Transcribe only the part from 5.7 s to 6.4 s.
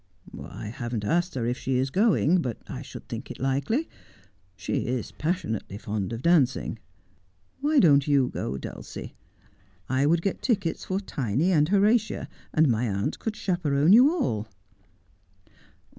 fond of